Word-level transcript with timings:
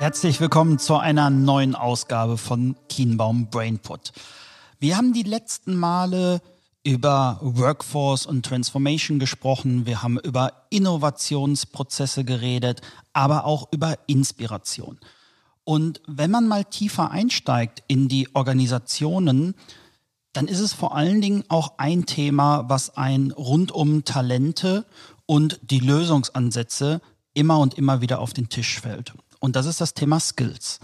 Herzlich 0.00 0.40
willkommen 0.40 0.78
zu 0.78 0.96
einer 0.96 1.28
neuen 1.28 1.74
Ausgabe 1.74 2.38
von 2.38 2.74
Kienbaum 2.88 3.50
Brainput. 3.50 4.14
Wir 4.78 4.96
haben 4.96 5.12
die 5.12 5.24
letzten 5.24 5.76
Male 5.76 6.40
über 6.82 7.38
Workforce 7.42 8.24
und 8.24 8.46
Transformation 8.46 9.18
gesprochen, 9.18 9.84
wir 9.84 10.02
haben 10.02 10.18
über 10.18 10.54
Innovationsprozesse 10.70 12.24
geredet, 12.24 12.80
aber 13.12 13.44
auch 13.44 13.68
über 13.72 13.98
Inspiration. 14.06 14.98
Und 15.64 16.00
wenn 16.06 16.30
man 16.30 16.48
mal 16.48 16.64
tiefer 16.64 17.10
einsteigt 17.10 17.82
in 17.86 18.08
die 18.08 18.34
Organisationen, 18.34 19.54
dann 20.32 20.48
ist 20.48 20.60
es 20.60 20.72
vor 20.72 20.96
allen 20.96 21.20
Dingen 21.20 21.44
auch 21.48 21.74
ein 21.76 22.06
Thema, 22.06 22.70
was 22.70 22.96
ein 22.96 23.32
rund 23.32 23.70
um 23.70 24.06
Talente 24.06 24.86
und 25.26 25.60
die 25.62 25.80
Lösungsansätze 25.80 27.02
immer 27.34 27.58
und 27.58 27.74
immer 27.74 28.00
wieder 28.00 28.20
auf 28.20 28.32
den 28.32 28.48
Tisch 28.48 28.80
fällt. 28.80 29.12
Und 29.40 29.56
das 29.56 29.66
ist 29.66 29.80
das 29.80 29.94
Thema 29.94 30.20
Skills. 30.20 30.78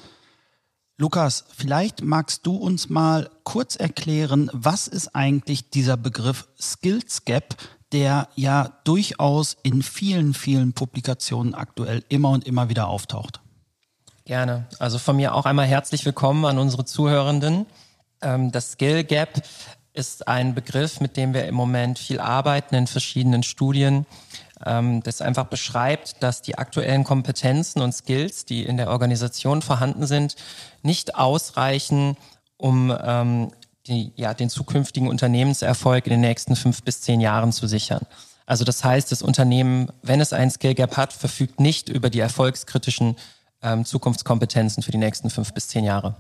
Lukas, 0.99 1.45
vielleicht 1.55 2.03
magst 2.03 2.47
du 2.47 2.57
uns 2.57 2.89
mal 2.89 3.31
kurz 3.45 3.77
erklären, 3.77 4.51
was 4.53 4.89
ist 4.89 5.15
eigentlich 5.15 5.69
dieser 5.69 5.99
Begriff 5.99 6.49
Skills 6.59 7.27
Gap, 7.27 7.55
der 7.93 8.29
ja 8.35 8.73
durchaus 8.85 9.59
in 9.63 9.83
vielen, 9.83 10.33
vielen 10.33 10.73
Publikationen 10.73 11.55
aktuell 11.55 12.03
immer 12.09 12.31
und 12.31 12.47
immer 12.47 12.71
wieder 12.71 12.89
auftaucht? 12.89 13.41
Gerne. 14.25 14.67
Also 14.79 14.99
von 14.99 15.17
mir 15.17 15.35
auch 15.35 15.45
einmal 15.45 15.67
herzlich 15.67 16.05
willkommen 16.07 16.47
an 16.47 16.59
unsere 16.59 16.87
Zuhörenden. 16.87 17.67
Ähm, 18.23 18.51
das 18.51 18.73
Skill 18.73 19.05
Gap 19.05 19.43
ist 19.93 20.27
ein 20.27 20.55
Begriff, 20.55 21.01
mit 21.01 21.17
dem 21.17 21.35
wir 21.35 21.47
im 21.47 21.55
Moment 21.55 21.99
viel 21.99 22.21
arbeiten 22.21 22.75
in 22.75 22.87
verschiedenen 22.87 23.43
Studien 23.43 24.07
ähm, 24.65 25.03
das 25.03 25.21
einfach 25.21 25.47
beschreibt, 25.47 26.23
dass 26.23 26.43
die 26.43 26.57
aktuellen 26.57 27.05
Kompetenzen 27.05 27.83
und 27.83 27.93
Skills, 27.93 28.45
die 28.45 28.65
in 28.65 28.77
der 28.77 28.91
Organisation 28.91 29.63
vorhanden 29.63 30.07
sind, 30.07 30.37
nicht 30.83 31.15
ausreichen, 31.15 32.17
um 32.57 32.97
ähm, 33.03 33.51
die, 33.87 34.13
ja, 34.17 34.35
den 34.35 34.51
zukünftigen 34.51 35.09
Unternehmenserfolg 35.09 36.07
in 36.07 36.13
den 36.13 36.21
nächsten 36.21 36.57
fünf 36.57 36.83
bis 36.83 37.03
zehn 37.03 37.21
Jahren 37.21 37.53
zu 37.53 37.67
sichern. 37.67 38.07
Also 38.47 38.65
das 38.65 38.85
heißt, 38.85 39.11
das 39.11 39.23
Unternehmen, 39.23 39.89
wenn 40.03 40.21
es 40.21 40.33
ein 40.33 40.51
Skill 40.51 40.75
Gap 40.75 40.97
hat, 40.97 41.13
verfügt 41.13 41.61
nicht 41.61 41.89
über 41.89 42.11
die 42.11 42.21
erfolgskritischen 42.21 43.17
ähm, 43.63 43.85
Zukunftskompetenzen 43.85 44.83
für 44.83 44.93
die 44.93 44.99
nächsten 44.99 45.31
fünf 45.31 45.53
bis 45.53 45.69
zehn 45.69 45.85
Jahre. 45.85 46.15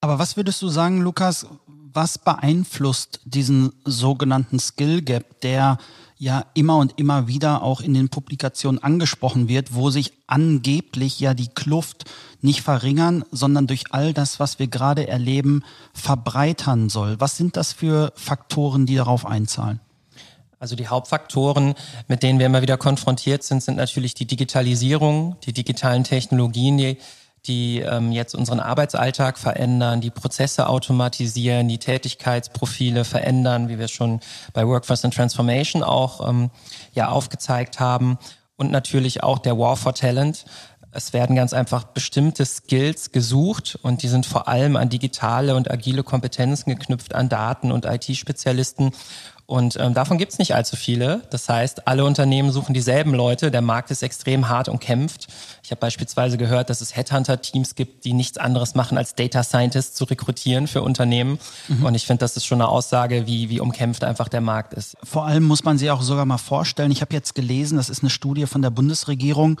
Aber 0.00 0.18
was 0.18 0.36
würdest 0.36 0.60
du 0.60 0.68
sagen, 0.68 1.00
Lukas, 1.00 1.46
was 1.94 2.18
beeinflusst 2.18 3.20
diesen 3.24 3.72
sogenannten 3.84 4.58
Skill 4.58 5.02
Gap, 5.02 5.40
der 5.40 5.78
ja 6.16 6.44
immer 6.54 6.78
und 6.78 6.98
immer 6.98 7.28
wieder 7.28 7.62
auch 7.62 7.80
in 7.80 7.94
den 7.94 8.08
Publikationen 8.08 8.82
angesprochen 8.82 9.48
wird, 9.48 9.74
wo 9.74 9.90
sich 9.90 10.12
angeblich 10.26 11.20
ja 11.20 11.34
die 11.34 11.48
Kluft 11.48 12.04
nicht 12.40 12.62
verringern, 12.62 13.24
sondern 13.30 13.66
durch 13.66 13.84
all 13.90 14.12
das, 14.12 14.40
was 14.40 14.58
wir 14.58 14.66
gerade 14.66 15.08
erleben, 15.08 15.64
verbreitern 15.92 16.88
soll. 16.88 17.20
Was 17.20 17.36
sind 17.36 17.56
das 17.56 17.72
für 17.72 18.12
Faktoren, 18.16 18.86
die 18.86 18.96
darauf 18.96 19.26
einzahlen? 19.26 19.80
Also 20.58 20.76
die 20.76 20.88
Hauptfaktoren, 20.88 21.74
mit 22.08 22.22
denen 22.22 22.38
wir 22.38 22.46
immer 22.46 22.62
wieder 22.62 22.78
konfrontiert 22.78 23.42
sind, 23.42 23.62
sind 23.62 23.76
natürlich 23.76 24.14
die 24.14 24.26
Digitalisierung, 24.26 25.36
die 25.44 25.52
digitalen 25.52 26.04
Technologien, 26.04 26.78
die 26.78 26.96
die 27.46 27.80
ähm, 27.80 28.12
jetzt 28.12 28.34
unseren 28.34 28.60
Arbeitsalltag 28.60 29.38
verändern, 29.38 30.00
die 30.00 30.10
Prozesse 30.10 30.68
automatisieren, 30.68 31.68
die 31.68 31.78
Tätigkeitsprofile 31.78 33.04
verändern, 33.04 33.68
wie 33.68 33.78
wir 33.78 33.88
schon 33.88 34.20
bei 34.52 34.66
Workforce 34.66 35.04
and 35.04 35.14
Transformation 35.14 35.82
auch 35.82 36.28
ähm, 36.28 36.50
ja 36.92 37.08
aufgezeigt 37.08 37.80
haben. 37.80 38.18
Und 38.56 38.70
natürlich 38.70 39.22
auch 39.22 39.38
der 39.38 39.58
War 39.58 39.76
for 39.76 39.94
Talent. 39.94 40.44
Es 40.92 41.12
werden 41.12 41.34
ganz 41.34 41.52
einfach 41.52 41.84
bestimmte 41.84 42.46
Skills 42.46 43.10
gesucht 43.10 43.76
und 43.82 44.04
die 44.04 44.08
sind 44.08 44.26
vor 44.26 44.46
allem 44.46 44.76
an 44.76 44.88
digitale 44.88 45.56
und 45.56 45.68
agile 45.68 46.04
Kompetenzen 46.04 46.70
geknüpft, 46.70 47.16
an 47.16 47.28
Daten 47.28 47.72
und 47.72 47.84
IT-Spezialisten. 47.84 48.92
Und 49.46 49.76
ähm, 49.78 49.92
davon 49.92 50.16
gibt's 50.16 50.38
nicht 50.38 50.54
allzu 50.54 50.74
viele. 50.74 51.22
Das 51.28 51.48
heißt, 51.50 51.86
alle 51.86 52.04
Unternehmen 52.06 52.50
suchen 52.50 52.72
dieselben 52.72 53.12
Leute. 53.12 53.50
Der 53.50 53.60
Markt 53.60 53.90
ist 53.90 54.02
extrem 54.02 54.48
hart 54.48 54.70
und 54.70 54.80
kämpft. 54.80 55.26
Ich 55.62 55.70
habe 55.70 55.80
beispielsweise 55.80 56.38
gehört, 56.38 56.70
dass 56.70 56.80
es 56.80 56.96
Headhunter-Teams 56.96 57.74
gibt, 57.74 58.06
die 58.06 58.14
nichts 58.14 58.38
anderes 58.38 58.74
machen, 58.74 58.96
als 58.96 59.14
Data 59.14 59.42
Scientists 59.42 59.94
zu 59.96 60.04
rekrutieren 60.04 60.66
für 60.66 60.80
Unternehmen. 60.80 61.38
Mhm. 61.68 61.84
Und 61.84 61.94
ich 61.94 62.06
finde, 62.06 62.20
das 62.20 62.38
ist 62.38 62.46
schon 62.46 62.62
eine 62.62 62.70
Aussage, 62.70 63.26
wie, 63.26 63.50
wie 63.50 63.60
umkämpft 63.60 64.02
einfach 64.02 64.28
der 64.28 64.40
Markt 64.40 64.72
ist. 64.72 64.96
Vor 65.02 65.26
allem 65.26 65.44
muss 65.44 65.62
man 65.62 65.76
sich 65.76 65.90
auch 65.90 66.00
sogar 66.00 66.24
mal 66.24 66.38
vorstellen, 66.38 66.90
ich 66.90 67.02
habe 67.02 67.12
jetzt 67.12 67.34
gelesen, 67.34 67.76
das 67.76 67.90
ist 67.90 68.02
eine 68.02 68.10
Studie 68.10 68.46
von 68.46 68.62
der 68.62 68.70
Bundesregierung, 68.70 69.60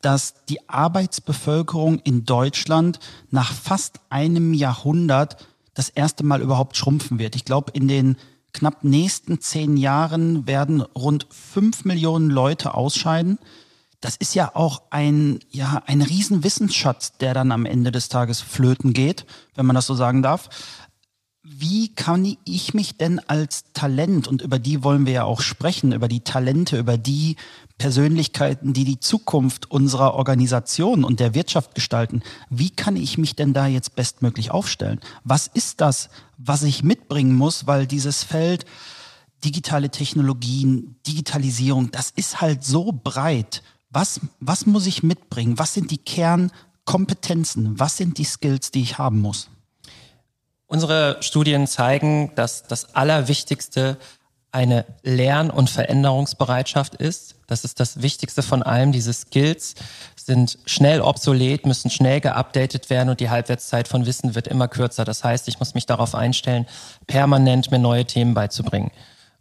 dass 0.00 0.34
die 0.48 0.68
Arbeitsbevölkerung 0.68 1.98
in 2.00 2.24
Deutschland 2.24 3.00
nach 3.30 3.52
fast 3.52 3.98
einem 4.10 4.54
Jahrhundert 4.54 5.38
das 5.74 5.88
erste 5.88 6.24
Mal 6.24 6.40
überhaupt 6.40 6.76
schrumpfen 6.76 7.18
wird. 7.18 7.34
Ich 7.34 7.44
glaube, 7.44 7.72
in 7.72 7.88
den 7.88 8.16
knapp 8.54 8.84
nächsten 8.84 9.40
zehn 9.40 9.76
Jahren 9.76 10.46
werden 10.46 10.80
rund 10.80 11.26
fünf 11.30 11.84
Millionen 11.84 12.30
Leute 12.30 12.74
ausscheiden. 12.74 13.38
Das 14.00 14.16
ist 14.16 14.34
ja 14.34 14.54
auch 14.54 14.82
ein, 14.90 15.40
ja, 15.50 15.82
ein 15.86 16.02
Riesenwissensschatz, 16.02 17.16
der 17.18 17.34
dann 17.34 17.52
am 17.52 17.66
Ende 17.66 17.90
des 17.90 18.08
Tages 18.08 18.40
flöten 18.40 18.92
geht, 18.92 19.26
wenn 19.54 19.66
man 19.66 19.74
das 19.74 19.86
so 19.86 19.94
sagen 19.94 20.22
darf. 20.22 20.48
Wie 21.46 21.94
kann 21.94 22.38
ich 22.46 22.72
mich 22.72 22.96
denn 22.96 23.18
als 23.18 23.64
Talent, 23.74 24.28
und 24.28 24.40
über 24.40 24.58
die 24.58 24.82
wollen 24.82 25.04
wir 25.04 25.12
ja 25.12 25.24
auch 25.24 25.42
sprechen, 25.42 25.92
über 25.92 26.08
die 26.08 26.20
Talente, 26.20 26.78
über 26.78 26.96
die 26.96 27.36
Persönlichkeiten, 27.76 28.72
die 28.72 28.84
die 28.84 28.98
Zukunft 28.98 29.70
unserer 29.70 30.14
Organisation 30.14 31.04
und 31.04 31.20
der 31.20 31.34
Wirtschaft 31.34 31.74
gestalten, 31.74 32.22
wie 32.48 32.70
kann 32.70 32.96
ich 32.96 33.18
mich 33.18 33.36
denn 33.36 33.52
da 33.52 33.66
jetzt 33.66 33.94
bestmöglich 33.94 34.52
aufstellen? 34.52 35.00
Was 35.22 35.46
ist 35.46 35.82
das, 35.82 36.08
was 36.38 36.62
ich 36.62 36.82
mitbringen 36.82 37.34
muss, 37.34 37.66
weil 37.66 37.86
dieses 37.86 38.24
Feld 38.24 38.64
digitale 39.44 39.90
Technologien, 39.90 40.96
Digitalisierung, 41.06 41.90
das 41.90 42.10
ist 42.10 42.40
halt 42.40 42.64
so 42.64 42.90
breit. 42.92 43.62
Was, 43.90 44.20
was 44.40 44.64
muss 44.64 44.86
ich 44.86 45.02
mitbringen? 45.02 45.58
Was 45.58 45.74
sind 45.74 45.90
die 45.90 45.98
Kernkompetenzen? 45.98 47.78
Was 47.78 47.98
sind 47.98 48.16
die 48.16 48.24
Skills, 48.24 48.70
die 48.70 48.80
ich 48.80 48.98
haben 48.98 49.20
muss? 49.20 49.50
Unsere 50.74 51.18
Studien 51.20 51.68
zeigen, 51.68 52.32
dass 52.34 52.64
das 52.64 52.96
Allerwichtigste 52.96 53.96
eine 54.50 54.84
Lern- 55.04 55.50
und 55.50 55.70
Veränderungsbereitschaft 55.70 56.96
ist. 56.96 57.36
Das 57.46 57.62
ist 57.62 57.78
das 57.78 58.02
Wichtigste 58.02 58.42
von 58.42 58.64
allem. 58.64 58.90
Diese 58.90 59.12
Skills 59.12 59.76
sind 60.16 60.58
schnell 60.66 61.00
obsolet, 61.00 61.64
müssen 61.64 61.90
schnell 61.90 62.20
geupdatet 62.20 62.90
werden 62.90 63.08
und 63.08 63.20
die 63.20 63.30
Halbwertszeit 63.30 63.86
von 63.86 64.04
Wissen 64.04 64.34
wird 64.34 64.48
immer 64.48 64.66
kürzer. 64.66 65.04
Das 65.04 65.22
heißt, 65.22 65.46
ich 65.46 65.60
muss 65.60 65.74
mich 65.74 65.86
darauf 65.86 66.12
einstellen, 66.16 66.66
permanent 67.06 67.70
mir 67.70 67.78
neue 67.78 68.04
Themen 68.04 68.34
beizubringen. 68.34 68.90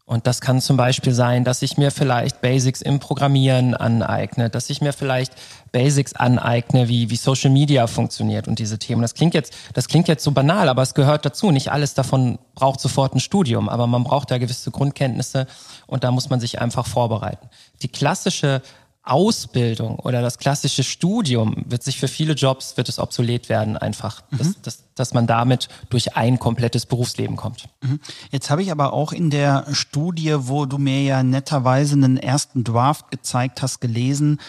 Und 0.05 0.27
das 0.27 0.41
kann 0.41 0.59
zum 0.59 0.75
Beispiel 0.75 1.13
sein, 1.13 1.45
dass 1.45 1.61
ich 1.61 1.77
mir 1.77 1.89
vielleicht 1.89 2.41
Basics 2.41 2.81
im 2.81 2.99
Programmieren 2.99 3.73
aneigne, 3.73 4.49
dass 4.49 4.69
ich 4.69 4.81
mir 4.81 4.91
vielleicht 4.91 5.33
Basics 5.71 6.13
aneigne, 6.13 6.89
wie, 6.89 7.09
wie 7.09 7.15
Social 7.15 7.49
Media 7.49 7.87
funktioniert 7.87 8.49
und 8.49 8.59
diese 8.59 8.77
Themen. 8.77 9.01
Das 9.01 9.13
klingt 9.13 9.33
jetzt, 9.33 9.53
das 9.73 9.87
klingt 9.87 10.09
jetzt 10.09 10.25
so 10.25 10.31
banal, 10.31 10.67
aber 10.67 10.81
es 10.81 10.93
gehört 10.93 11.25
dazu. 11.25 11.51
Nicht 11.51 11.71
alles 11.71 11.93
davon 11.93 12.37
braucht 12.53 12.81
sofort 12.81 13.15
ein 13.15 13.21
Studium, 13.21 13.69
aber 13.69 13.87
man 13.87 14.03
braucht 14.03 14.29
da 14.29 14.39
gewisse 14.39 14.71
Grundkenntnisse 14.71 15.47
und 15.87 16.03
da 16.03 16.11
muss 16.11 16.29
man 16.29 16.41
sich 16.41 16.59
einfach 16.59 16.85
vorbereiten. 16.85 17.49
Die 17.81 17.87
klassische 17.87 18.61
Ausbildung 19.03 19.99
oder 19.99 20.21
das 20.21 20.37
klassische 20.37 20.83
Studium 20.83 21.63
wird 21.65 21.83
sich 21.83 21.97
für 21.97 22.09
viele 22.09 22.33
Jobs, 22.33 22.75
wird 22.75 22.89
es 22.89 22.99
obsolet 22.99 23.47
werden 23.47 23.77
einfach, 23.77 24.21
mhm. 24.31 24.55
dass, 24.63 24.82
dass, 24.95 25.13
man 25.13 25.27
damit 25.27 25.69
durch 25.89 26.15
ein 26.15 26.39
komplettes 26.39 26.85
Berufsleben 26.85 27.35
kommt. 27.35 27.67
Mhm. 27.81 27.99
Jetzt 28.31 28.49
habe 28.49 28.61
ich 28.61 28.71
aber 28.71 28.93
auch 28.93 29.11
in 29.11 29.29
der 29.29 29.65
Studie, 29.71 30.35
wo 30.37 30.65
du 30.65 30.77
mir 30.77 31.03
ja 31.03 31.23
netterweise 31.23 31.93
einen 31.93 32.17
ersten 32.17 32.63
Draft 32.63 33.11
gezeigt 33.11 33.61
hast, 33.61 33.79
gelesen, 33.79 34.39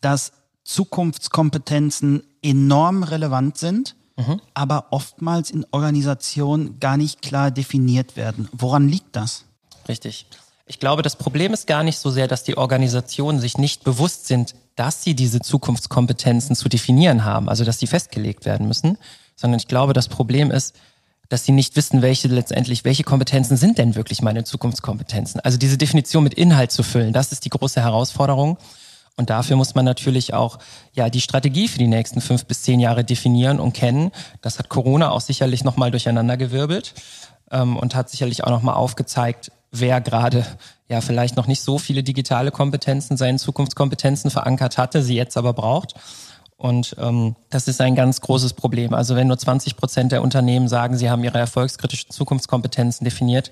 dass 0.00 0.32
Zukunftskompetenzen 0.64 2.22
enorm 2.42 3.02
relevant 3.02 3.58
sind, 3.58 3.96
mhm. 4.16 4.40
aber 4.54 4.86
oftmals 4.90 5.50
in 5.50 5.66
Organisationen 5.70 6.78
gar 6.80 6.96
nicht 6.96 7.22
klar 7.22 7.50
definiert 7.50 8.16
werden. 8.16 8.48
Woran 8.52 8.88
liegt 8.88 9.16
das? 9.16 9.44
Richtig. 9.88 10.26
Ich 10.66 10.78
glaube, 10.78 11.02
das 11.02 11.16
Problem 11.16 11.52
ist 11.52 11.66
gar 11.66 11.82
nicht 11.82 11.98
so 11.98 12.10
sehr, 12.10 12.28
dass 12.28 12.44
die 12.44 12.56
Organisationen 12.56 13.40
sich 13.40 13.58
nicht 13.58 13.84
bewusst 13.84 14.26
sind, 14.26 14.54
dass 14.76 15.02
sie 15.02 15.14
diese 15.14 15.40
Zukunftskompetenzen 15.40 16.56
zu 16.56 16.68
definieren 16.68 17.24
haben, 17.24 17.48
also 17.48 17.64
dass 17.64 17.78
sie 17.78 17.86
festgelegt 17.86 18.44
werden 18.44 18.68
müssen, 18.68 18.96
sondern 19.42 19.58
ich 19.58 19.68
glaube, 19.68 19.92
das 19.92 20.08
Problem 20.08 20.50
ist, 20.50 20.74
dass 21.28 21.44
sie 21.44 21.52
nicht 21.52 21.76
wissen, 21.76 22.00
welche 22.00 22.28
letztendlich, 22.28 22.84
welche 22.84 23.04
Kompetenzen 23.04 23.56
sind 23.56 23.76
denn 23.78 23.94
wirklich 23.94 24.22
meine 24.22 24.44
Zukunftskompetenzen. 24.44 25.40
Also 25.40 25.58
diese 25.58 25.76
Definition 25.76 26.24
mit 26.24 26.34
Inhalt 26.34 26.70
zu 26.70 26.82
füllen, 26.82 27.12
das 27.12 27.32
ist 27.32 27.44
die 27.44 27.50
große 27.50 27.80
Herausforderung. 27.80 28.56
Und 29.16 29.28
dafür 29.28 29.56
muss 29.56 29.74
man 29.74 29.84
natürlich 29.84 30.32
auch 30.32 30.58
ja 30.94 31.10
die 31.10 31.20
Strategie 31.20 31.68
für 31.68 31.78
die 31.78 31.86
nächsten 31.86 32.20
fünf 32.20 32.46
bis 32.46 32.62
zehn 32.62 32.80
Jahre 32.80 33.04
definieren 33.04 33.60
und 33.60 33.72
kennen. 33.74 34.10
Das 34.40 34.58
hat 34.58 34.68
Corona 34.68 35.10
auch 35.10 35.20
sicherlich 35.20 35.64
nochmal 35.64 35.90
durcheinandergewirbelt 35.90 36.94
ähm, 37.50 37.76
und 37.76 37.94
hat 37.94 38.08
sicherlich 38.08 38.44
auch 38.44 38.50
nochmal 38.50 38.74
aufgezeigt, 38.74 39.52
wer 39.70 40.00
gerade 40.00 40.46
ja 40.88 41.00
vielleicht 41.00 41.36
noch 41.36 41.46
nicht 41.46 41.62
so 41.62 41.78
viele 41.78 42.02
digitale 42.02 42.50
Kompetenzen, 42.50 43.16
seine 43.16 43.38
Zukunftskompetenzen 43.38 44.30
verankert 44.30 44.78
hatte, 44.78 45.02
sie 45.02 45.14
jetzt 45.14 45.36
aber 45.36 45.52
braucht. 45.52 45.94
Und 46.62 46.94
ähm, 47.00 47.34
das 47.50 47.66
ist 47.66 47.80
ein 47.80 47.96
ganz 47.96 48.20
großes 48.20 48.52
Problem. 48.52 48.94
Also 48.94 49.16
wenn 49.16 49.26
nur 49.26 49.36
20 49.36 49.76
Prozent 49.76 50.12
der 50.12 50.22
Unternehmen 50.22 50.68
sagen, 50.68 50.96
sie 50.96 51.10
haben 51.10 51.24
ihre 51.24 51.38
erfolgskritischen 51.38 52.12
Zukunftskompetenzen 52.12 53.04
definiert, 53.04 53.50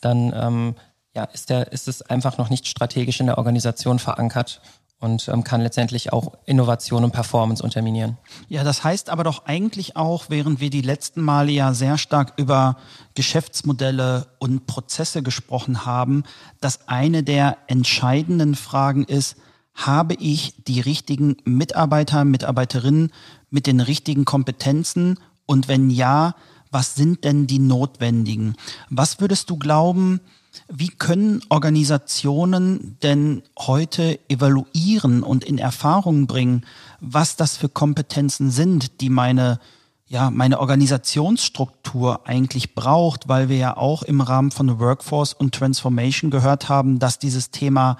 dann 0.00 0.32
ähm, 0.34 0.74
ja, 1.14 1.24
ist, 1.24 1.50
der, 1.50 1.70
ist 1.70 1.86
es 1.86 2.00
einfach 2.00 2.38
noch 2.38 2.48
nicht 2.48 2.66
strategisch 2.66 3.20
in 3.20 3.26
der 3.26 3.36
Organisation 3.36 3.98
verankert 3.98 4.62
und 5.00 5.28
ähm, 5.28 5.44
kann 5.44 5.60
letztendlich 5.60 6.14
auch 6.14 6.32
Innovation 6.46 7.04
und 7.04 7.10
Performance 7.10 7.62
unterminieren. 7.62 8.16
Ja, 8.48 8.64
das 8.64 8.82
heißt 8.82 9.10
aber 9.10 9.22
doch 9.22 9.44
eigentlich 9.44 9.96
auch, 9.96 10.30
während 10.30 10.58
wir 10.58 10.70
die 10.70 10.80
letzten 10.80 11.20
Male 11.20 11.52
ja 11.52 11.74
sehr 11.74 11.98
stark 11.98 12.32
über 12.38 12.78
Geschäftsmodelle 13.14 14.28
und 14.38 14.66
Prozesse 14.66 15.22
gesprochen 15.22 15.84
haben, 15.84 16.24
dass 16.62 16.88
eine 16.88 17.22
der 17.22 17.58
entscheidenden 17.66 18.54
Fragen 18.54 19.04
ist, 19.04 19.36
habe 19.76 20.14
ich 20.14 20.54
die 20.66 20.80
richtigen 20.80 21.36
Mitarbeiter, 21.44 22.24
Mitarbeiterinnen 22.24 23.12
mit 23.50 23.66
den 23.66 23.80
richtigen 23.80 24.24
Kompetenzen? 24.24 25.18
Und 25.44 25.68
wenn 25.68 25.90
ja, 25.90 26.34
was 26.70 26.94
sind 26.94 27.24
denn 27.24 27.46
die 27.46 27.58
notwendigen? 27.58 28.56
Was 28.90 29.20
würdest 29.20 29.50
du 29.50 29.56
glauben, 29.56 30.20
wie 30.68 30.88
können 30.88 31.42
Organisationen 31.50 32.96
denn 33.02 33.42
heute 33.58 34.18
evaluieren 34.28 35.22
und 35.22 35.44
in 35.44 35.58
Erfahrung 35.58 36.26
bringen, 36.26 36.64
was 37.00 37.36
das 37.36 37.56
für 37.56 37.68
Kompetenzen 37.68 38.50
sind, 38.50 39.00
die 39.00 39.10
meine 39.10 39.60
ja, 40.08 40.30
meine 40.30 40.60
Organisationsstruktur 40.60 42.28
eigentlich 42.28 42.76
braucht, 42.76 43.28
weil 43.28 43.48
wir 43.48 43.56
ja 43.56 43.76
auch 43.76 44.04
im 44.04 44.20
Rahmen 44.20 44.52
von 44.52 44.78
Workforce 44.78 45.32
und 45.32 45.52
Transformation 45.52 46.30
gehört 46.30 46.68
haben, 46.68 47.00
dass 47.00 47.18
dieses 47.18 47.50
Thema 47.50 47.98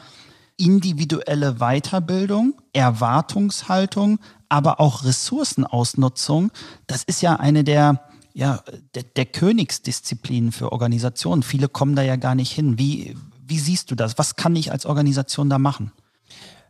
individuelle 0.57 1.55
Weiterbildung, 1.55 2.55
Erwartungshaltung, 2.73 4.19
aber 4.49 4.81
auch 4.81 5.05
Ressourcenausnutzung, 5.05 6.51
das 6.87 7.03
ist 7.05 7.23
ja 7.23 7.37
eine 7.37 7.65
der 7.65 8.01
ja, 8.37 8.63
der, 8.95 9.03
der 9.03 9.25
Königsdisziplin 9.25 10.53
für 10.53 10.71
Organisationen. 10.71 11.43
Viele 11.43 11.71
kommen 11.71 11.97
da 11.97 12.03
ja 12.03 12.17
gar 12.17 12.35
nicht 12.35 12.53
hin. 12.53 12.79
Wie, 12.79 13.17
wie 13.47 13.59
siehst 13.59 13.91
du 13.91 13.95
das? 13.95 14.19
Was 14.19 14.37
kann 14.37 14.55
ich 14.57 14.71
als 14.71 14.85
Organisation 14.85 15.49
da 15.49 15.59
machen? 15.59 15.91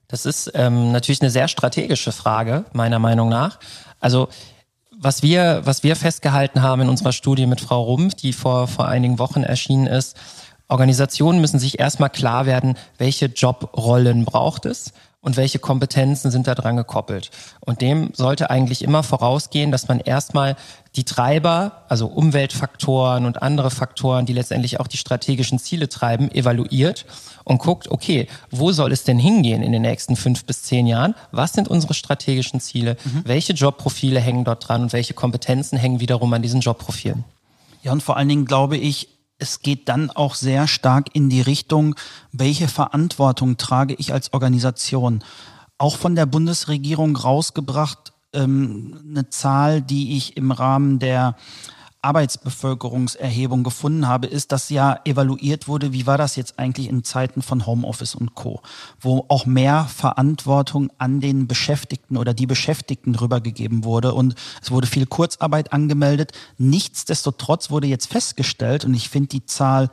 Das 0.07 0.27
ist 0.27 0.49
ähm, 0.55 0.93
natürlich 0.93 1.21
eine 1.23 1.31
sehr 1.31 1.49
strategische 1.49 2.13
Frage, 2.13 2.67
meiner 2.73 3.01
Meinung 3.01 3.29
nach. 3.29 3.59
Also 3.99 4.29
was 4.97 5.25
wir, 5.25 5.63
was 5.65 5.83
wir 5.83 5.97
festgehalten 5.97 6.63
haben 6.63 6.83
in 6.83 6.89
unserer 6.89 7.13
Studie 7.13 7.47
mit 7.47 7.61
Frau 7.61 7.83
Rumpf, 7.83 8.15
die 8.15 8.33
vor, 8.33 8.69
vor 8.69 8.87
einigen 8.87 9.19
Wochen 9.19 9.43
erschienen 9.43 9.89
ist, 9.89 10.17
Organisationen 10.69 11.41
müssen 11.41 11.59
sich 11.59 11.79
erstmal 11.79 12.11
klar 12.11 12.47
werden, 12.47 12.77
welche 12.99 13.27
Jobrollen 13.27 14.25
braucht 14.25 14.67
es 14.67 14.93
und 15.27 15.37
welche 15.37 15.59
Kompetenzen 15.59 16.31
sind 16.31 16.47
da 16.47 16.55
dran 16.55 16.77
gekoppelt. 16.77 17.33
Und 17.59 17.81
dem 17.81 18.11
sollte 18.15 18.49
eigentlich 18.49 18.83
immer 18.83 19.03
vorausgehen, 19.03 19.73
dass 19.73 19.89
man 19.89 19.99
erstmal 19.99 20.55
die 20.95 21.03
Treiber, 21.03 21.83
also 21.89 22.07
Umweltfaktoren 22.07 23.27
und 23.27 23.43
andere 23.43 23.73
Faktoren, 23.73 24.25
die 24.25 24.33
letztendlich 24.33 24.79
auch 24.79 24.87
die 24.87 24.99
strategischen 24.99 25.59
Ziele 25.59 25.89
treiben, 25.89 26.31
evaluiert 26.31 27.07
und 27.43 27.59
guckt, 27.59 27.91
okay, 27.91 28.29
wo 28.53 28.71
soll 28.71 28.93
es 28.93 29.03
denn 29.03 29.19
hingehen 29.19 29.65
in 29.65 29.73
den 29.73 29.83
nächsten 29.83 30.15
fünf 30.15 30.45
bis 30.45 30.63
zehn 30.63 30.87
Jahren? 30.87 31.17
Was 31.33 31.55
sind 31.55 31.67
unsere 31.67 31.95
strategischen 31.95 32.61
Ziele? 32.61 32.97
Mhm. 33.05 33.23
Welche 33.25 33.53
Jobprofile 33.53 34.21
hängen 34.21 34.45
dort 34.45 34.69
dran 34.69 34.83
und 34.83 34.93
welche 34.93 35.15
Kompetenzen 35.15 35.77
hängen 35.77 35.99
wiederum 35.99 36.33
an 36.35 36.43
diesen 36.43 36.61
Jobprofilen? 36.61 37.25
Ja, 37.83 37.91
und 37.91 38.03
vor 38.03 38.17
allen 38.17 38.29
Dingen 38.29 38.45
glaube 38.47 38.77
ich, 38.77 39.09
es 39.39 39.61
geht 39.61 39.89
dann 39.89 40.11
auch 40.11 40.35
sehr 40.35 40.67
stark 40.67 41.09
in 41.15 41.29
die 41.29 41.41
Richtung, 41.41 41.95
welche 42.33 42.69
Verantwortung 42.69 43.57
trage 43.57 43.95
ich 43.95 44.13
als 44.13 44.33
Organisation. 44.33 45.23
Auch 45.79 45.97
von 45.97 46.15
der 46.15 46.27
Bundesregierung 46.27 47.17
rausgebracht 47.17 48.13
ähm, 48.33 48.99
eine 49.09 49.29
Zahl, 49.29 49.83
die 49.83 50.17
ich 50.17 50.37
im 50.37 50.53
Rahmen 50.53 50.99
der 50.99 51.37
Arbeitsbevölkerungserhebung 52.07 53.65
gefunden 53.65 54.07
habe, 54.07 54.29
ist, 54.29 54.53
dass 54.53 54.71
ja 54.71 55.01
evaluiert 55.05 55.67
wurde, 55.67 55.93
wie 55.93 56.07
war 56.07 56.17
das 56.17 56.37
jetzt 56.37 56.59
eigentlich 56.59 56.89
in 56.89 57.03
Zeiten 57.03 57.43
von 57.43 57.67
Homeoffice 57.67 58.15
und 58.15 58.35
Co., 58.35 58.63
wo 59.01 59.25
auch 59.29 59.45
mehr 59.45 59.85
Verantwortung 59.85 60.91
an 60.99 61.21
den 61.21 61.49
Beschäftigten 61.49 62.17
oder 62.17 62.33
die 62.33 62.47
Beschäftigten 62.47 63.15
rübergegeben 63.17 63.85
wurde 63.85 64.15
und 64.15 64.37
es 64.63 64.71
wurde 64.71 64.87
viel 64.87 65.07
Kurzarbeit 65.07 65.73
angemeldet. 65.73 66.33
Nichtsdestotrotz 66.59 67.71
wurde 67.71 67.89
jetzt 67.89 68.07
festgestellt, 68.07 68.85
und 68.85 68.95
ich 68.95 69.09
finde 69.09 69.29
die 69.29 69.45
Zahl 69.45 69.91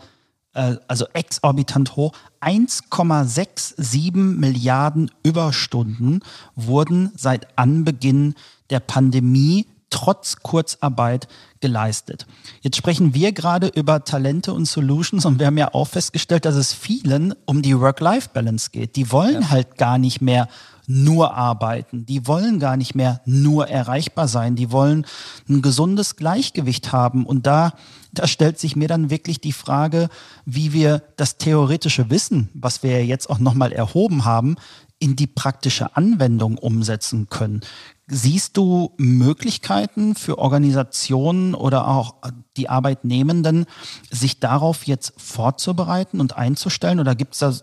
äh, 0.53 0.75
also 0.87 1.05
exorbitant 1.13 1.95
hoch, 1.95 2.13
1,67 2.41 4.13
Milliarden 4.13 5.09
Überstunden 5.23 6.21
wurden 6.55 7.11
seit 7.15 7.57
Anbeginn 7.57 8.35
der 8.69 8.79
Pandemie 8.79 9.67
trotz 9.93 10.37
Kurzarbeit 10.41 11.27
geleistet. 11.61 12.25
Jetzt 12.61 12.77
sprechen 12.77 13.13
wir 13.13 13.31
gerade 13.31 13.67
über 13.67 14.03
Talente 14.03 14.51
und 14.53 14.65
Solutions 14.65 15.25
und 15.25 15.39
wir 15.39 15.45
haben 15.45 15.57
ja 15.57 15.73
auch 15.73 15.87
festgestellt, 15.87 16.45
dass 16.45 16.55
es 16.55 16.73
vielen 16.73 17.35
um 17.45 17.61
die 17.61 17.79
Work-Life-Balance 17.79 18.71
geht. 18.71 18.95
Die 18.95 19.11
wollen 19.11 19.43
ja. 19.43 19.49
halt 19.51 19.77
gar 19.77 19.99
nicht 19.99 20.19
mehr 20.19 20.47
nur 20.87 21.35
arbeiten. 21.35 22.05
Die 22.05 22.27
wollen 22.27 22.59
gar 22.59 22.75
nicht 22.75 22.95
mehr 22.95 23.21
nur 23.25 23.69
erreichbar 23.69 24.27
sein. 24.27 24.55
Die 24.55 24.71
wollen 24.71 25.05
ein 25.47 25.61
gesundes 25.61 26.15
Gleichgewicht 26.15 26.91
haben. 26.91 27.25
Und 27.25 27.45
da, 27.45 27.73
da 28.11 28.27
stellt 28.27 28.59
sich 28.59 28.75
mir 28.75 28.87
dann 28.87 29.09
wirklich 29.09 29.39
die 29.39 29.53
Frage, 29.53 30.09
wie 30.45 30.73
wir 30.73 31.03
das 31.15 31.37
theoretische 31.37 32.09
Wissen, 32.09 32.49
was 32.53 32.83
wir 32.83 32.91
ja 32.91 33.05
jetzt 33.05 33.29
auch 33.29 33.39
nochmal 33.39 33.71
erhoben 33.71 34.25
haben, 34.25 34.55
in 34.99 35.15
die 35.17 35.27
praktische 35.27 35.97
Anwendung 35.97 36.57
umsetzen 36.57 37.27
können. 37.29 37.61
Siehst 38.07 38.57
du 38.57 38.91
Möglichkeiten 38.97 40.15
für 40.15 40.37
Organisationen 40.37 41.55
oder 41.55 41.87
auch 41.87 42.15
die 42.57 42.69
Arbeitnehmenden, 42.69 43.65
sich 44.11 44.41
darauf 44.41 44.85
jetzt 44.85 45.13
vorzubereiten 45.15 46.19
und 46.19 46.35
einzustellen? 46.35 46.99
Oder 46.99 47.15
gibt 47.15 47.33
es 47.33 47.39
da 47.39 47.53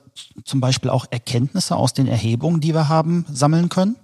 zum 0.45 0.61
Beispiel 0.61 0.91
auch 0.91 1.05
Erkenntnisse 1.11 1.77
aus 1.77 1.93
den 1.93 2.07
Erhebungen, 2.07 2.63
die 2.63 2.75
wir 2.75 2.89
haben, 2.89 3.27
sammeln 3.31 3.69
können? 3.69 3.97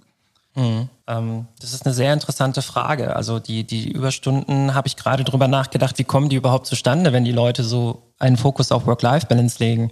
Mhm. 0.57 0.89
Ähm, 1.07 1.47
das 1.59 1.73
ist 1.73 1.85
eine 1.85 1.93
sehr 1.93 2.13
interessante 2.13 2.61
Frage. 2.61 3.15
Also 3.15 3.39
die, 3.39 3.63
die 3.63 3.91
Überstunden 3.91 4.75
habe 4.75 4.87
ich 4.87 4.95
gerade 4.95 5.23
drüber 5.23 5.47
nachgedacht, 5.47 5.97
wie 5.97 6.03
kommen 6.03 6.29
die 6.29 6.35
überhaupt 6.35 6.67
zustande, 6.67 7.13
wenn 7.13 7.25
die 7.25 7.31
Leute 7.31 7.63
so 7.63 8.03
einen 8.19 8.37
Fokus 8.37 8.71
auf 8.71 8.85
Work-Life-Balance 8.85 9.57
legen? 9.59 9.91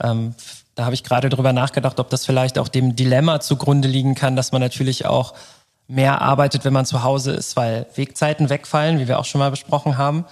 Ähm, 0.00 0.34
da 0.74 0.84
habe 0.84 0.94
ich 0.94 1.04
gerade 1.04 1.28
drüber 1.28 1.52
nachgedacht, 1.52 2.00
ob 2.00 2.10
das 2.10 2.26
vielleicht 2.26 2.58
auch 2.58 2.68
dem 2.68 2.96
Dilemma 2.96 3.40
zugrunde 3.40 3.88
liegen 3.88 4.14
kann, 4.14 4.34
dass 4.34 4.50
man 4.50 4.60
natürlich 4.60 5.06
auch 5.06 5.34
mehr 5.86 6.22
arbeitet, 6.22 6.64
wenn 6.64 6.72
man 6.72 6.86
zu 6.86 7.02
Hause 7.02 7.32
ist, 7.32 7.56
weil 7.56 7.86
Wegzeiten 7.94 8.48
wegfallen, 8.48 8.98
wie 8.98 9.08
wir 9.08 9.18
auch 9.18 9.24
schon 9.24 9.38
mal 9.38 9.50
besprochen 9.50 9.98
haben, 9.98 10.24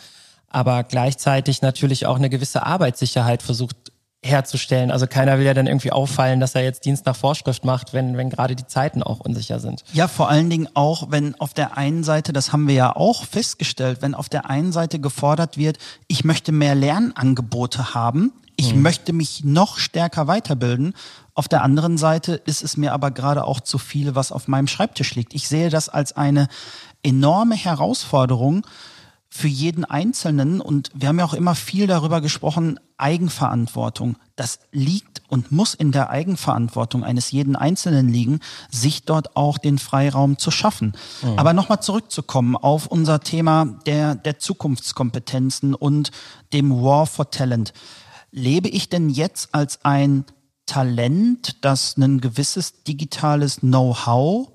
aber 0.49 0.85
gleichzeitig 0.85 1.62
natürlich 1.62 2.06
auch 2.06 2.16
eine 2.16 2.30
gewisse 2.30 2.64
Arbeitssicherheit 2.64 3.42
versucht 3.42 3.92
herzustellen. 4.25 4.90
Also 4.92 5.06
keiner 5.06 5.38
will 5.38 5.44
ja 5.44 5.54
dann 5.54 5.66
irgendwie 5.66 5.90
auffallen, 5.90 6.38
dass 6.38 6.54
er 6.54 6.62
jetzt 6.62 6.85
Dienst 6.85 7.06
nach 7.06 7.16
Vorschrift 7.16 7.64
macht, 7.64 7.92
wenn, 7.92 8.16
wenn 8.16 8.30
gerade 8.30 8.54
die 8.54 8.66
Zeiten 8.66 9.02
auch 9.02 9.18
unsicher 9.18 9.59
sind. 9.59 9.82
Ja, 9.92 10.06
vor 10.06 10.28
allen 10.28 10.49
Dingen 10.49 10.68
auch, 10.75 11.11
wenn 11.11 11.38
auf 11.40 11.54
der 11.54 11.76
einen 11.76 12.04
Seite, 12.04 12.32
das 12.32 12.52
haben 12.52 12.68
wir 12.68 12.75
ja 12.75 12.97
auch 12.97 13.25
festgestellt, 13.25 13.99
wenn 14.00 14.14
auf 14.14 14.28
der 14.28 14.49
einen 14.49 14.71
Seite 14.71 15.00
gefordert 15.00 15.59
wird, 15.59 15.78
ich 16.06 16.25
möchte 16.25 16.52
mehr 16.52 16.76
Lernangebote 16.76 17.94
haben, 17.94 18.32
ich 18.62 18.73
hm. 18.73 18.83
möchte 18.83 19.12
mich 19.12 19.42
noch 19.42 19.78
stärker 19.78 20.28
weiterbilden. 20.28 20.95
Auf 21.35 21.49
der 21.49 21.62
anderen 21.62 21.99
Seite 21.99 22.35
ist 22.35 22.62
es 22.62 22.76
mir 22.76 22.92
aber 22.92 23.11
gerade 23.11 23.45
auch 23.45 23.61
zu 23.61 23.78
viel, 23.78 24.14
was 24.14 24.31
auf 24.31 24.47
meinem 24.47 24.69
Schreibtisch 24.69 25.16
liegt. 25.16 25.35
Ich 25.35 25.49
sehe 25.49 25.69
das 25.69 25.88
als 25.88 26.12
eine 26.12 26.47
enorme 27.02 27.57
Herausforderung 27.57 28.64
für 29.28 29.49
jeden 29.49 29.85
Einzelnen. 29.85 30.61
Und 30.61 30.90
wir 30.95 31.09
haben 31.09 31.19
ja 31.19 31.25
auch 31.25 31.35
immer 31.35 31.57
viel 31.57 31.88
darüber 31.88 32.21
gesprochen, 32.21 32.78
Eigenverantwortung. 32.99 34.16
Das 34.37 34.61
liegt 34.71 35.23
und 35.26 35.50
muss 35.50 35.73
in 35.73 35.90
der 35.90 36.11
Eigenverantwortung 36.11 37.02
eines 37.02 37.33
jeden 37.33 37.57
Einzelnen 37.57 38.11
liegen, 38.11 38.40
sich 38.71 39.04
dort 39.04 39.35
auch 39.35 39.59
den 39.59 39.78
Freiraum 39.78 40.38
zu 40.38 40.50
schaffen. 40.50 40.92
Mhm. 41.23 41.38
Aber 41.38 41.54
nochmal 41.54 41.81
zurückzukommen 41.81 42.54
auf 42.54 42.87
unser 42.87 43.21
Thema 43.21 43.64
der, 43.87 44.14
der 44.14 44.38
Zukunftskompetenzen 44.38 45.75
und 45.75 46.12
dem 46.52 46.71
War 46.71 47.07
for 47.07 47.31
Talent. 47.31 47.73
Lebe 48.33 48.69
ich 48.69 48.89
denn 48.89 49.09
jetzt 49.09 49.55
als 49.55 49.85
ein 49.85 50.25
Talent, 50.67 51.65
das 51.65 51.97
ein 51.97 52.21
gewisses 52.21 52.83
digitales 52.83 53.61
Know-how 53.61 54.51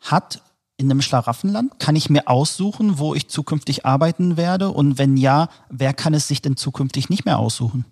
hat 0.00 0.42
in 0.78 0.90
einem 0.90 1.02
Schlaraffenland? 1.02 1.78
Kann 1.78 1.94
ich 1.94 2.10
mir 2.10 2.26
aussuchen, 2.26 2.98
wo 2.98 3.14
ich 3.14 3.28
zukünftig 3.28 3.86
arbeiten 3.86 4.36
werde? 4.36 4.70
Und 4.70 4.98
wenn 4.98 5.16
ja, 5.16 5.48
wer 5.68 5.94
kann 5.94 6.14
es 6.14 6.26
sich 6.26 6.42
denn 6.42 6.56
zukünftig 6.56 7.08
nicht 7.08 7.24
mehr 7.24 7.38
aussuchen? 7.38 7.84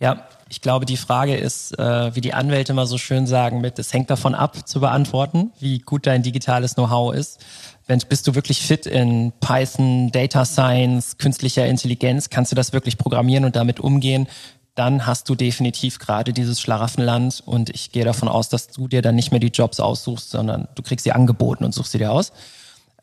Ja, 0.00 0.28
ich 0.48 0.60
glaube, 0.60 0.86
die 0.86 0.96
Frage 0.96 1.36
ist, 1.36 1.76
äh, 1.78 2.14
wie 2.14 2.20
die 2.20 2.32
Anwälte 2.32 2.72
immer 2.72 2.86
so 2.86 2.98
schön 2.98 3.26
sagen, 3.26 3.60
mit, 3.60 3.78
es 3.78 3.92
hängt 3.92 4.10
davon 4.10 4.34
ab 4.34 4.68
zu 4.68 4.80
beantworten, 4.80 5.52
wie 5.58 5.80
gut 5.80 6.06
dein 6.06 6.22
digitales 6.22 6.74
Know-how 6.74 7.12
ist. 7.14 7.44
Wenn, 7.86 7.98
bist 8.08 8.26
du 8.26 8.34
wirklich 8.34 8.62
fit 8.62 8.86
in 8.86 9.32
Python, 9.40 10.12
Data 10.12 10.44
Science, 10.44 11.18
künstlicher 11.18 11.66
Intelligenz, 11.66 12.30
kannst 12.30 12.52
du 12.52 12.56
das 12.56 12.72
wirklich 12.72 12.96
programmieren 12.96 13.44
und 13.44 13.56
damit 13.56 13.80
umgehen, 13.80 14.28
dann 14.76 15.06
hast 15.06 15.28
du 15.28 15.34
definitiv 15.34 15.98
gerade 15.98 16.32
dieses 16.32 16.60
Schlaraffenland 16.60 17.42
und 17.44 17.70
ich 17.70 17.90
gehe 17.90 18.04
davon 18.04 18.28
aus, 18.28 18.48
dass 18.48 18.68
du 18.68 18.86
dir 18.86 19.02
dann 19.02 19.16
nicht 19.16 19.32
mehr 19.32 19.40
die 19.40 19.48
Jobs 19.48 19.80
aussuchst, 19.80 20.30
sondern 20.30 20.68
du 20.76 20.82
kriegst 20.82 21.02
sie 21.02 21.10
angeboten 21.10 21.64
und 21.64 21.74
suchst 21.74 21.90
sie 21.90 21.98
dir 21.98 22.12
aus. 22.12 22.32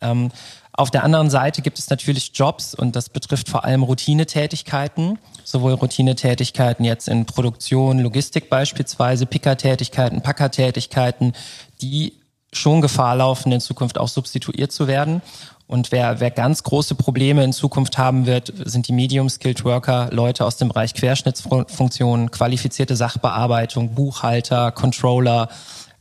Ähm, 0.01 0.31
auf 0.77 0.91
der 0.91 1.03
anderen 1.03 1.29
Seite 1.29 1.61
gibt 1.61 1.79
es 1.79 1.89
natürlich 1.89 2.31
Jobs 2.33 2.75
und 2.75 2.97
das 2.97 3.09
betrifft 3.09 3.47
vor 3.47 3.63
allem 3.63 3.83
Routinetätigkeiten, 3.83 5.19
sowohl 5.45 5.73
Routinetätigkeiten 5.73 6.83
jetzt 6.83 7.07
in 7.07 7.25
Produktion, 7.25 7.99
Logistik 7.99 8.49
beispielsweise, 8.49 9.25
Pickertätigkeiten, 9.25 10.21
Packertätigkeiten, 10.21 11.33
die 11.81 12.13
schon 12.51 12.81
Gefahr 12.81 13.15
laufen, 13.15 13.53
in 13.53 13.61
Zukunft 13.61 13.97
auch 13.97 14.09
substituiert 14.09 14.71
zu 14.73 14.87
werden. 14.87 15.21
Und 15.67 15.91
wer, 15.91 16.19
wer 16.19 16.29
ganz 16.29 16.63
große 16.63 16.93
Probleme 16.95 17.43
in 17.43 17.53
Zukunft 17.53 17.97
haben 17.97 18.25
wird, 18.25 18.53
sind 18.65 18.87
die 18.87 18.93
Medium-Skilled 18.93 19.63
Worker, 19.63 20.09
Leute 20.11 20.45
aus 20.45 20.57
dem 20.57 20.67
Bereich 20.67 20.93
Querschnittsfunktionen, 20.93 22.31
qualifizierte 22.31 22.95
Sachbearbeitung, 22.95 23.95
Buchhalter, 23.95 24.71
Controller 24.71 25.49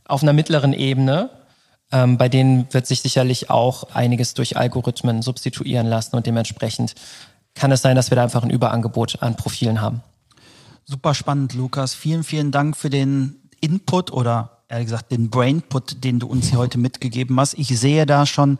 auf 0.05 0.21
einer 0.21 0.33
mittleren 0.33 0.73
Ebene, 0.73 1.29
ähm, 1.91 2.17
bei 2.17 2.29
denen 2.29 2.67
wird 2.73 2.87
sich 2.87 3.01
sicherlich 3.01 3.49
auch 3.49 3.91
einiges 3.93 4.33
durch 4.33 4.57
Algorithmen 4.57 5.21
substituieren 5.21 5.87
lassen 5.87 6.15
und 6.15 6.25
dementsprechend 6.25 6.95
kann 7.53 7.71
es 7.71 7.81
sein, 7.81 7.95
dass 7.95 8.11
wir 8.11 8.15
da 8.15 8.23
einfach 8.23 8.43
ein 8.43 8.49
Überangebot 8.49 9.21
an 9.21 9.35
Profilen 9.35 9.81
haben. 9.81 10.01
Super 10.83 11.13
spannend, 11.13 11.53
Lukas. 11.53 11.95
Vielen, 11.95 12.23
vielen 12.23 12.51
Dank 12.51 12.77
für 12.77 12.89
den 12.89 13.41
Input 13.61 14.11
oder 14.11 14.55
ehrlich 14.67 14.87
gesagt 14.87 15.11
den 15.11 15.29
Brainput, 15.29 16.03
den 16.03 16.19
du 16.19 16.27
uns 16.27 16.49
hier 16.49 16.59
heute 16.59 16.77
mitgegeben 16.77 17.39
hast. 17.39 17.55
Ich 17.55 17.67
sehe 17.79 18.05
da 18.05 18.25
schon 18.25 18.59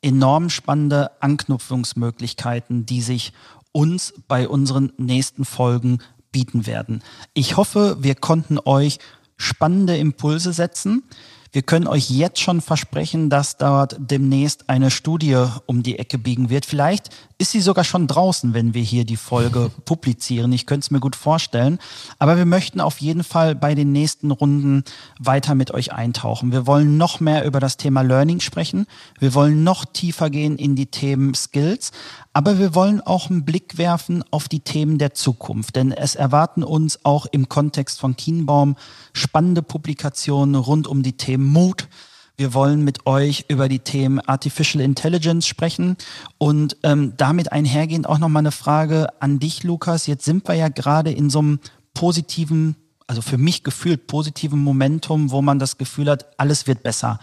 enorm 0.00 0.48
spannende 0.48 1.10
Anknüpfungsmöglichkeiten, 1.20 2.86
die 2.86 3.02
sich 3.02 3.32
uns 3.72 4.14
bei 4.28 4.48
unseren 4.48 4.92
nächsten 4.96 5.44
Folgen 5.44 5.98
bieten 6.30 6.66
werden. 6.66 7.02
Ich 7.34 7.56
hoffe, 7.56 7.96
wir 8.00 8.14
konnten 8.14 8.58
euch 8.64 8.98
spannende 9.36 9.96
Impulse 9.96 10.52
setzen. 10.52 11.04
Wir 11.50 11.62
können 11.62 11.86
euch 11.86 12.10
jetzt 12.10 12.40
schon 12.40 12.60
versprechen, 12.60 13.30
dass 13.30 13.56
dort 13.56 13.96
demnächst 13.98 14.68
eine 14.68 14.90
Studie 14.90 15.44
um 15.66 15.82
die 15.82 15.98
Ecke 15.98 16.18
biegen 16.18 16.50
wird. 16.50 16.66
Vielleicht 16.66 17.10
ist 17.38 17.52
sie 17.52 17.60
sogar 17.60 17.84
schon 17.84 18.06
draußen, 18.06 18.52
wenn 18.52 18.74
wir 18.74 18.82
hier 18.82 19.04
die 19.04 19.16
Folge 19.16 19.70
publizieren. 19.84 20.52
Ich 20.52 20.66
könnte 20.66 20.84
es 20.84 20.90
mir 20.90 21.00
gut 21.00 21.16
vorstellen. 21.16 21.78
Aber 22.18 22.36
wir 22.36 22.44
möchten 22.44 22.80
auf 22.80 22.98
jeden 22.98 23.24
Fall 23.24 23.54
bei 23.54 23.74
den 23.74 23.92
nächsten 23.92 24.30
Runden 24.30 24.84
weiter 25.18 25.54
mit 25.54 25.70
euch 25.70 25.92
eintauchen. 25.92 26.52
Wir 26.52 26.66
wollen 26.66 26.96
noch 26.98 27.20
mehr 27.20 27.44
über 27.44 27.60
das 27.60 27.76
Thema 27.76 28.02
Learning 28.02 28.40
sprechen. 28.40 28.86
Wir 29.18 29.32
wollen 29.34 29.64
noch 29.64 29.84
tiefer 29.84 30.30
gehen 30.30 30.58
in 30.58 30.76
die 30.76 30.86
Themen 30.86 31.34
Skills. 31.34 31.92
Aber 32.32 32.58
wir 32.58 32.74
wollen 32.74 33.00
auch 33.00 33.30
einen 33.30 33.44
Blick 33.44 33.78
werfen 33.78 34.22
auf 34.30 34.48
die 34.48 34.60
Themen 34.60 34.98
der 34.98 35.14
Zukunft. 35.14 35.76
Denn 35.76 35.92
es 35.92 36.14
erwarten 36.14 36.62
uns 36.62 37.04
auch 37.04 37.26
im 37.26 37.48
Kontext 37.48 37.98
von 37.98 38.16
Kienbaum 38.16 38.76
spannende 39.12 39.62
Publikationen 39.62 40.54
rund 40.54 40.86
um 40.86 41.02
die 41.02 41.14
Themen 41.38 41.52
Mut, 41.52 41.88
wir 42.36 42.52
wollen 42.52 42.82
mit 42.82 43.06
euch 43.06 43.44
über 43.48 43.68
die 43.68 43.78
Themen 43.78 44.18
Artificial 44.20 44.82
Intelligence 44.82 45.46
sprechen 45.46 45.96
und 46.36 46.76
ähm, 46.82 47.14
damit 47.16 47.52
einhergehend 47.52 48.08
auch 48.08 48.18
nochmal 48.18 48.42
eine 48.42 48.50
Frage 48.50 49.06
an 49.20 49.38
dich, 49.38 49.62
Lukas. 49.62 50.08
Jetzt 50.08 50.24
sind 50.24 50.48
wir 50.48 50.54
ja 50.54 50.68
gerade 50.68 51.12
in 51.12 51.30
so 51.30 51.38
einem 51.38 51.60
positiven, 51.94 52.74
also 53.06 53.22
für 53.22 53.38
mich 53.38 53.62
gefühlt 53.62 54.08
positiven 54.08 54.58
Momentum, 54.58 55.30
wo 55.30 55.40
man 55.40 55.60
das 55.60 55.78
Gefühl 55.78 56.10
hat, 56.10 56.26
alles 56.38 56.66
wird 56.66 56.82
besser. 56.82 57.20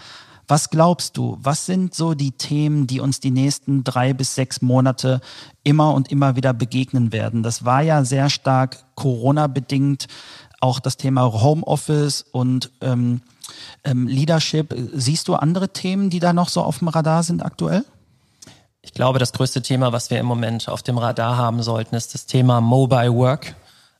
Was 0.47 0.69
glaubst 0.69 1.17
du, 1.17 1.37
was 1.41 1.65
sind 1.65 1.93
so 1.93 2.13
die 2.13 2.31
Themen, 2.31 2.87
die 2.87 3.01
uns 3.01 3.19
die 3.19 3.31
nächsten 3.31 3.83
drei 3.83 4.13
bis 4.13 4.35
sechs 4.35 4.61
Monate 4.61 5.19
immer 5.63 5.93
und 5.93 6.09
immer 6.09 6.37
wieder 6.37 6.53
begegnen 6.53 7.11
werden? 7.11 7.43
Das 7.43 7.65
war 7.65 7.81
ja 7.81 8.05
sehr 8.05 8.29
stark 8.29 8.85
Corona-bedingt, 8.95 10.07
auch 10.61 10.79
das 10.79 10.95
Thema 10.97 11.33
Homeoffice 11.33 12.23
und 12.31 12.71
ähm, 12.81 13.21
ähm, 13.83 14.07
Leadership. 14.07 14.73
Siehst 14.93 15.27
du 15.27 15.35
andere 15.35 15.69
Themen, 15.69 16.09
die 16.09 16.19
da 16.19 16.33
noch 16.33 16.49
so 16.49 16.61
auf 16.61 16.79
dem 16.79 16.87
Radar 16.87 17.23
sind 17.23 17.43
aktuell? 17.43 17.85
Ich 18.81 18.93
glaube, 18.93 19.17
das 19.17 19.33
größte 19.33 19.61
Thema, 19.61 19.91
was 19.93 20.11
wir 20.11 20.19
im 20.19 20.27
Moment 20.27 20.69
auf 20.69 20.83
dem 20.83 20.97
Radar 20.97 21.37
haben 21.37 21.63
sollten, 21.63 21.95
ist 21.95 22.13
das 22.13 22.27
Thema 22.27 22.61
Mobile 22.61 23.13
Work. 23.13 23.55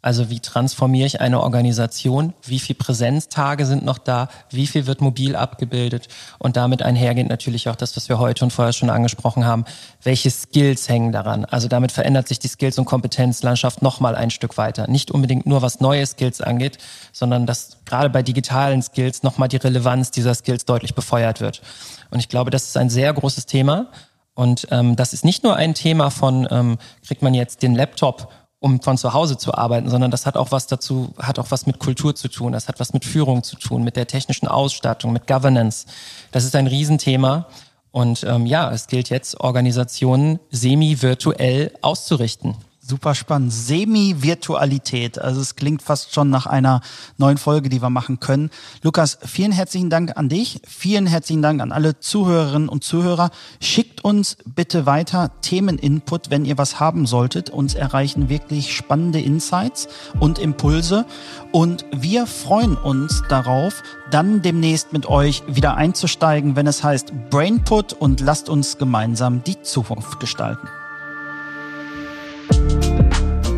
Also 0.06 0.30
wie 0.30 0.40
transformiere 0.40 1.08
ich 1.08 1.20
eine 1.20 1.42
Organisation? 1.42 2.36
Wie 2.44 2.60
viel 2.60 2.76
Präsenztage 2.76 3.66
sind 3.66 3.84
noch 3.84 3.98
da? 3.98 4.30
Wie 4.52 4.68
viel 4.68 4.86
wird 4.86 5.02
mobil 5.02 5.36
abgebildet? 5.36 6.10
Und 6.38 6.58
damit 6.58 6.84
einhergehend 6.84 7.28
natürlich 7.28 7.70
auch 7.70 7.76
das, 7.76 7.98
was 7.98 8.08
wir 8.08 8.20
heute 8.20 8.46
und 8.46 8.52
vorher 8.52 8.72
schon 8.72 8.92
angesprochen 8.92 9.48
haben. 9.48 9.66
Welche 10.04 10.30
Skills 10.30 10.88
hängen 10.90 11.12
daran? 11.12 11.46
Also 11.46 11.68
damit 11.68 11.92
verändert 11.92 12.28
sich 12.28 12.38
die 12.38 12.50
Skills- 12.50 12.78
und 12.78 12.86
Kompetenzlandschaft 12.86 13.82
nochmal 13.82 14.16
ein 14.16 14.30
Stück 14.30 14.60
weiter. 14.60 14.88
Nicht 14.88 15.10
unbedingt 15.10 15.48
nur 15.48 15.64
was 15.64 15.80
neue 15.80 16.06
Skills 16.06 16.40
angeht, 16.40 16.78
sondern 17.12 17.48
dass 17.48 17.78
gerade 17.86 18.12
bei 18.12 18.22
digitalen 18.22 18.84
Skills 18.84 19.24
nochmal 19.24 19.48
die 19.48 19.58
Relevanz 19.58 20.12
dieser 20.12 20.36
Skills 20.36 20.66
deutlich 20.66 20.94
befeuert 20.94 21.42
wird. 21.42 21.64
Und 22.12 22.20
ich 22.20 22.30
glaube, 22.30 22.52
das 22.52 22.66
ist 22.66 22.78
ein 22.78 22.92
sehr 22.92 23.12
großes 23.12 23.48
Thema. 23.48 23.88
Und 24.36 24.68
ähm, 24.70 24.96
das 24.98 25.14
ist 25.14 25.26
nicht 25.26 25.44
nur 25.44 25.56
ein 25.56 25.74
Thema 25.74 26.12
von, 26.12 26.48
ähm, 26.52 26.78
kriegt 27.08 27.24
man 27.24 27.34
jetzt 27.34 27.64
den 27.64 27.74
Laptop 27.74 28.32
um 28.60 28.82
von 28.82 28.98
zu 28.98 29.14
Hause 29.14 29.38
zu 29.38 29.54
arbeiten, 29.54 29.90
sondern 29.90 30.12
das 30.12 30.26
hat 30.26 30.38
auch 30.38 30.52
was 30.52 30.68
dazu, 30.68 31.14
hat 31.18 31.40
auch 31.40 31.52
was 31.52 31.66
mit 31.66 31.80
Kultur 31.80 32.16
zu 32.16 32.28
tun, 32.30 32.54
das 32.54 32.68
hat 32.68 32.80
was 32.80 32.94
mit 32.94 33.06
Führung 33.06 33.44
zu 33.44 33.58
tun, 33.58 33.84
mit 33.84 33.96
der 33.96 34.08
technischen 34.08 34.48
Ausstattung, 34.48 35.14
mit 35.14 35.28
Governance. 35.28 35.86
Das 36.32 36.44
ist 36.46 36.56
ein 36.56 36.68
Riesenthema. 36.68 37.48
Und 37.92 38.26
ähm, 38.28 38.46
ja, 38.46 38.72
es 38.72 38.88
gilt 38.88 39.10
jetzt, 39.10 39.40
Organisationen 39.40 40.40
semi-virtuell 40.52 41.72
auszurichten. 41.82 42.56
Super 42.88 43.16
spannend. 43.16 43.52
Semi-Virtualität. 43.52 45.18
Also 45.18 45.42
es 45.42 45.56
klingt 45.56 45.82
fast 45.82 46.14
schon 46.14 46.30
nach 46.30 46.46
einer 46.46 46.82
neuen 47.18 47.40
Folge, 47.40 47.68
die 47.68 47.82
wir 47.82 47.90
machen 47.90 48.20
können. 48.20 48.52
Lukas, 48.84 49.18
vielen 49.26 49.52
herzlichen 49.52 49.90
Dank 49.90 50.16
an 50.18 50.30
dich. 50.30 50.62
Vielen 50.68 51.08
herzlichen 51.08 51.42
Dank 51.42 51.64
an 51.64 51.72
alle 51.72 52.00
Zuhörerinnen 52.00 52.70
und 52.70 52.84
Zuhörer. 52.84 53.32
Schickt 53.60 54.04
uns 54.04 54.38
bitte 54.46 54.86
weiter 54.86 55.32
Themeninput, 55.42 56.30
wenn 56.30 56.46
ihr 56.46 56.60
was 56.60 56.80
haben 56.80 57.08
solltet. 57.08 57.50
Uns 57.50 57.74
erreichen 57.74 58.30
wirklich 58.30 58.76
spannende 58.76 59.20
Insights 59.20 59.88
und 60.20 60.38
Impulse. 60.38 61.08
Und 61.52 61.86
wir 61.92 62.28
freuen 62.28 62.78
uns 62.78 63.24
darauf, 63.30 63.82
dann 64.12 64.44
demnächst 64.44 64.94
mit 64.94 65.08
euch 65.08 65.42
wieder 65.48 65.76
einzusteigen, 65.76 66.56
wenn 66.56 66.68
es 66.68 66.84
heißt 66.84 67.32
Brainput 67.32 67.94
und 67.94 68.20
lasst 68.20 68.48
uns 68.48 68.78
gemeinsam 68.78 69.44
die 69.44 69.60
Zukunft 69.64 70.20
gestalten. 70.20 70.68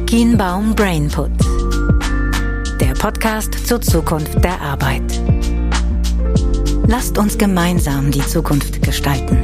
Kienbaum 0.07 0.73
Brainput. 0.73 1.31
Der 2.79 2.93
Podcast 2.93 3.67
zur 3.67 3.81
Zukunft 3.81 4.41
der 4.41 4.61
Arbeit. 4.61 5.03
Lasst 6.87 7.17
uns 7.17 7.37
gemeinsam 7.37 8.09
die 8.09 8.25
Zukunft 8.25 8.81
gestalten. 8.81 9.37